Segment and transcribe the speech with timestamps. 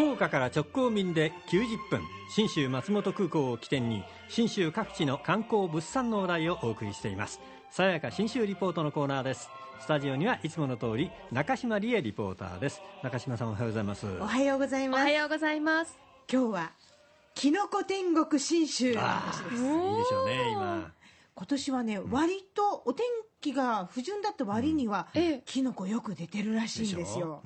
[0.00, 7.38] 福岡から直行便で90分信州松本空港を起点に信州各地の観光物産の話題をお送りしています。
[7.70, 9.50] さやか信州リポートのコーナーです。
[9.78, 12.80] スタジオにはいつもの通り中島理恵リポーターです。
[13.02, 14.06] 中島さんおはようございます。
[14.06, 15.04] おはようございおます。
[15.04, 15.98] はようございます。
[16.32, 16.72] 今日は
[17.34, 19.62] キノコ天国信州のあ話です。
[19.62, 20.92] ーいいでしょうね今。
[21.34, 23.04] 今年はね割とお天
[23.40, 25.42] 気が不順だった割には、ええ。
[25.46, 27.42] キノコよく出てるらしいんですよ。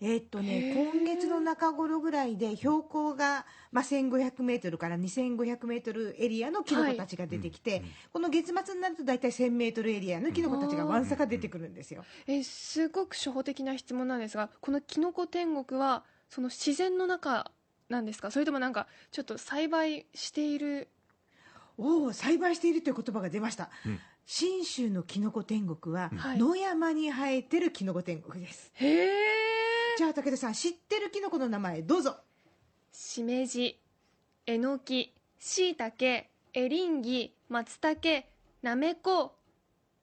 [0.00, 7.82] えーっとね今月の中頃ぐらいで標高が、まあ、1500メートルから2500メートルエリアのキノコたちが出てきて、
[8.12, 12.04] この月末になると大体1000メートルエリアのキノコたちがわんさか出てくるんですよ。
[12.26, 17.50] えすごく初歩的な質問なんですがこのキノコ天国はその自然の中
[17.88, 18.30] なんですか？
[18.30, 20.88] それともなんかちょっと栽培している？
[21.78, 26.38] おお栽培しているという言葉が出ました、うん信州のキノコ天国は、はい。
[26.38, 28.72] 野山に生えてるキノコ天国です。
[28.74, 29.08] へえ
[29.96, 32.16] じゃあ武田さん知ってるキノコの名前どうぞ。
[32.92, 33.78] しめじ
[34.44, 38.26] えのきしいたけエリンギ松茸
[38.62, 39.36] なめこ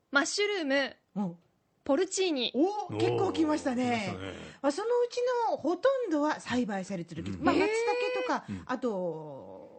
[0.10, 1.36] マッシュルームお
[1.84, 2.54] ポルチーニ。
[2.56, 3.84] お結構来ましたね。
[3.84, 4.34] 来ましたね。
[4.62, 5.18] まあ、そのうち
[5.52, 7.44] のほとんどは栽培されてるけど、うん。
[7.44, 8.64] まあ、松茸とか、うん。
[8.66, 9.73] あと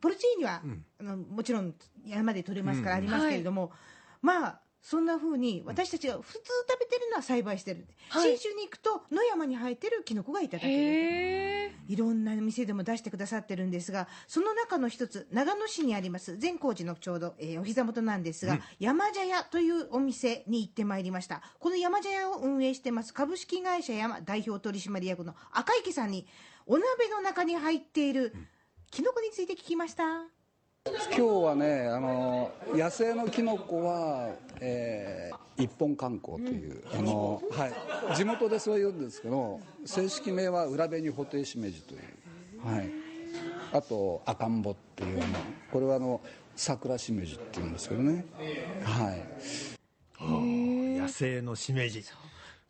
[0.00, 0.84] ポルチーニは、うん。
[1.00, 1.74] あのもちろん
[2.06, 3.04] 山で採れますからあうん。
[3.04, 3.72] りますけれども、
[4.22, 6.38] まあそんなふうに私たちが普通
[6.70, 8.38] 食べてるのは栽培してる、はい。
[8.38, 10.68] 信州に行くと野山に生えてるキノコがいただけ
[11.66, 11.70] る。
[11.86, 18.60] いろんな店でも出してくださってるんですがその中の一つ長野市にあります善光寺のちょうど、えーお膝元なんですが、うん。
[18.78, 21.42] 山茶屋というお店に行ってまいりました。
[21.58, 26.26] この山茶屋を運営してます株式会社山代表取締役の赤池さんに
[26.66, 28.34] お鍋の中に入っている
[28.90, 30.02] キノコについて聞きました。
[30.04, 34.30] 今日はねあの野生のキノコは、
[34.60, 37.66] えー一本観光という、あのは
[38.14, 42.90] い、地元でそう言うんですけど正式名は裏紅布袋しめじという、はい、
[43.74, 45.24] あと赤んぼっていうの。
[45.70, 46.22] これはあの
[46.56, 48.24] 桜しめじっていうんですけどね。
[48.82, 50.98] はい。
[50.98, 52.02] 野生のしめじ。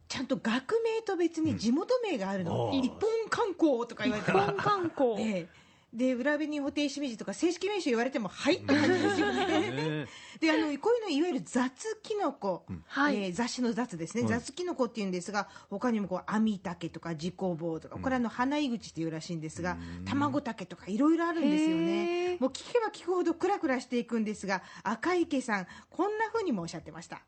[0.09, 2.75] ちゃんと学名と別に地元名があるの、うん。
[2.75, 4.32] 一本観光とか言われて。
[4.32, 5.12] も本観光。
[5.22, 9.46] ええで裏紅布袋しめじとか正式名称言われてもはいって感じですよね。
[9.70, 10.06] ね
[10.40, 11.70] であのこういうのいわゆる雑
[12.02, 13.16] キノコ、はい。
[13.24, 22.40] えー雑誌の雑ですね、はい雑キノコっていうんですが他にもこう網竹とか自工棒とかこれあの花井口っていうらしいんですが、卵竹とかいろいろあるんですよへねー。
[22.40, 27.22] もう聞けば聞くほどクラクラしていくんですが赤池さんこんなふうにもおっしゃってました。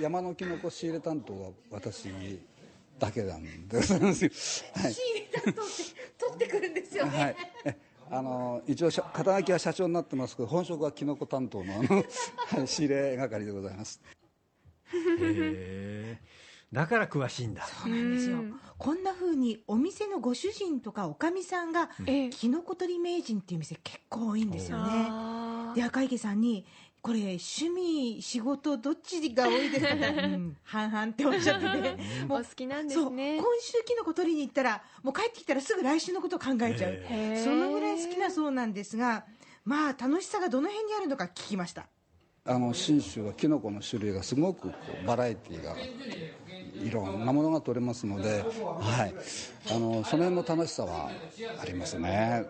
[0.00, 2.08] 山のキノコ仕入れ担当は私
[3.02, 3.78] だけなんで。
[3.78, 4.30] ございますよ、
[4.76, 4.94] はい。
[4.94, 5.62] 仕入れたとって
[6.18, 7.78] 取ってくるんですよね、はい、え
[8.10, 14.00] あの一応肩書きは社長になってますけど本職はキノコ担当のあの、はい、仕入れ係でございます。
[14.92, 16.32] へー。
[16.74, 17.66] だから詳しいんだ。
[17.66, 18.36] そうなんですよ。
[18.36, 25.06] うんこんなふうにお店のご主人とかおかみさんがええキノコ取り名人っていう店結構多いんですよね。
[25.76, 26.66] で赤池さんに
[27.02, 31.96] これ趣味仕事どっちが多いですかって、 うん、半々っておっしゃってて。
[32.28, 33.02] お好きなんでそう。
[33.06, 39.26] 今すね週キノコ取りに行ったらもう帰ってきたらすぐ来週のことを考えちゃう、そのぐらい好きなそうなんですが
[39.64, 41.88] まあ楽しさがどの辺にあるのか聞きました。
[42.44, 45.76] あの信州はキノコの種類がすごくこうバラエティーが
[46.84, 48.44] いろんなものが取れますので、
[48.80, 49.14] はい、
[49.70, 51.10] あのその辺の楽しさは
[51.60, 52.44] ありますね。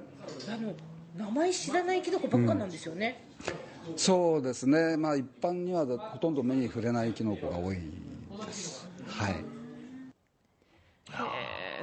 [0.48, 0.74] あの
[1.16, 3.26] 名前知らないキノコばっかなんですよね、
[3.96, 7.76] そうですね、まあ、一般にはほとんど目に触れないキノコが多い
[8.46, 8.88] です。
[9.06, 9.44] はい。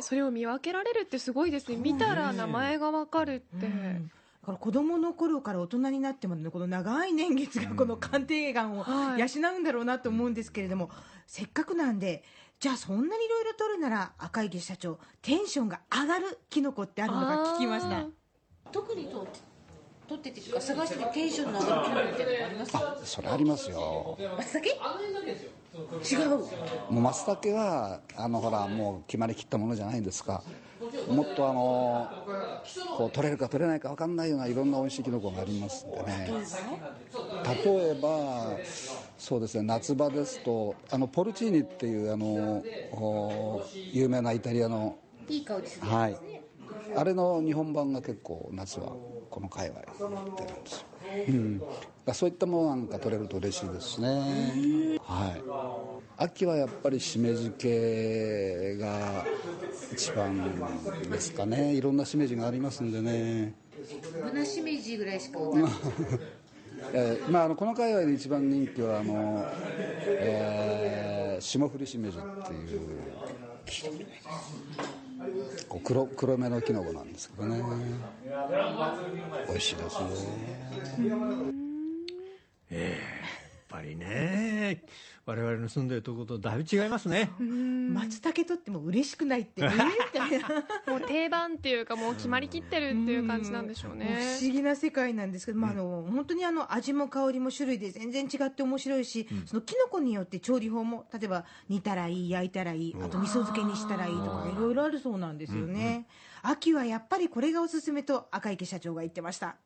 [0.01, 1.75] それを見分けられるってすごいですね。
[1.75, 4.07] 見たら名前がわかるって、うん。
[4.41, 9.19] だから子供の頃から大人になってまでのこの長い年月がこの鑑定眼をはい。
[9.19, 10.89] 養うんだろうなと思うんですけれども、
[11.27, 12.23] せっかくなんで
[12.59, 18.05] じゃあそんなにいろいろ取るなら赤池社長テンションが上がるキノコってあるのか聞きました。
[18.71, 19.27] 特にと
[20.09, 24.17] 取っててとか探しててテンションの上がるキみたいなのありますあそれありますよ。
[24.37, 24.79] 松茸？
[26.03, 26.29] 違う。
[26.29, 26.45] も
[26.89, 30.41] う松茸はあのほらもう決まりきったものじゃないんですか。
[31.09, 32.09] もっとあの
[32.97, 36.29] こう取れるか取れないか分かんないようないろんな美味しいキノコがありますんでね。
[37.63, 38.57] 例えば
[39.17, 42.25] そうですね夏場ですとあのポルチーニっていうあの
[42.91, 44.97] お有名なイタリアの
[45.27, 46.17] いい香りするはい
[46.95, 48.93] あれの日本版が結構夏は
[49.29, 50.03] この界隈で出
[50.53, 50.85] るんですよ、
[51.27, 51.61] うん、
[52.13, 54.99] そういったものなんか取れると嬉しいですね。
[55.03, 55.41] はい。
[56.17, 59.25] 秋はやっぱりしめじ系が
[59.93, 60.51] 一番
[61.09, 61.73] ですかね。
[61.73, 63.53] いろんなしめじがありますんでね。
[64.21, 65.39] ブナシメジぐらいしか
[66.93, 69.45] えーまあ、あのこの界隈で一番人気はあの、
[70.07, 72.79] えー霜降りしめじっていう。
[72.79, 72.85] こ
[75.69, 77.63] 構黒黒めのきのこなんですけどね。
[79.47, 80.09] 美味しいですよ
[82.71, 83.18] やっ
[83.79, 84.83] ぱりね
[85.25, 87.31] 我々の住んでるところとだいぶ違いますね。
[87.37, 90.49] 松茸とっても嬉しくないって、えーみたいな。
[90.91, 94.05] もう定番っていうかもう決まりきってるっていう感じなんでしょうね。
[94.05, 106.07] もう不思議な世界なんですけど、まあ、あの本当にあの味も香りも種類で全然違って面白いし、そのキノコによって調理法も例えば煮たらいい焼いたらいいあと味噌漬けにしたらいいとかいろいろあるそうなんですよね、
[106.41, 109.57] 秋はやっぱりこれがおすすめと赤池社長が言ってました。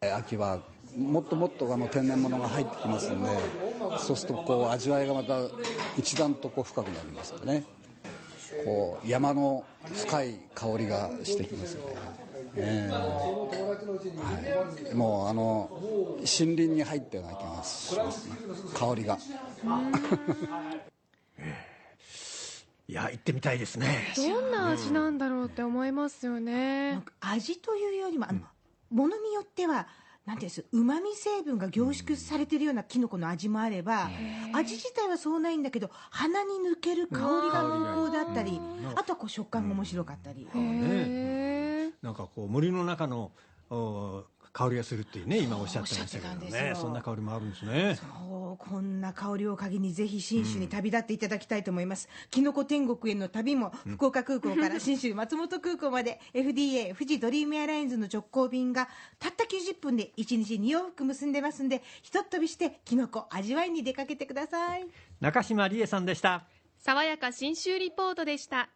[0.00, 0.60] え秋は
[0.96, 3.28] もっともっとあの天然物が入ってきますんで
[3.98, 5.38] そうするとこう味わいがまた
[5.96, 7.64] 一段とこう深くなりますよね。
[8.64, 11.94] こう山の深い香りがしてきますよね、
[12.56, 12.92] ええ。
[12.92, 15.70] はい、もうあの
[16.18, 18.36] 森林に入ったような気がしますね。
[18.74, 19.18] 香りが。
[22.88, 24.12] いや行ってみたいですね。
[24.16, 28.40] どんな味なんだろうって思いますよなね味というよりもあの、
[28.90, 29.86] ものによっては
[30.26, 34.08] なんていうんですうまみ成分が凝縮されてるようなきのこの味もあれば
[34.52, 38.60] 味自体はそうないんだけど鼻に抜ける香りが濃厚だったり
[38.94, 43.32] あとはこう食感が面白かったり、へえなんかこう森の中の
[43.70, 46.74] お香りがするっていうね今おっしゃってましたけどね。
[46.76, 47.98] そんな香りもあるんですね。
[47.98, 58.88] そうこんな香りを鍵にぜひ信州に旅立っていただきたいと思います、きのこ天国への旅も福岡空港から 信州松本空港まで FDA 富士ドリームエアラインズの直行便が
[59.18, 64.86] たった90分で1日2往復結んでますんでひとっ飛びしてきのこ味わいに出かけてください。
[65.20, 66.46] 中島理恵さんでした。
[66.78, 68.68] 爽やか新州リポートでした